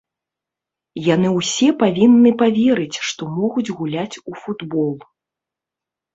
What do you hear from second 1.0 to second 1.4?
Яны